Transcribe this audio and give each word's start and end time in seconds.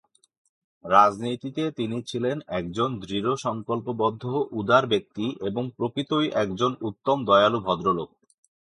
রাজনীতিতে 0.85 1.63
তিনি 1.71 1.97
ছিলেন 2.01 2.37
একজন 2.49 2.89
দৃঢ়সংকল্পবদ্ধ 2.99 4.23
উদার 4.51 4.83
ব্যক্তি 4.87 5.25
এবং 5.41 5.63
প্রকৃতই 5.77 6.27
একজন 6.35 6.71
উত্তম, 6.81 7.17
দয়ালু 7.25 7.59
ভদ্রলোক। 7.59 8.09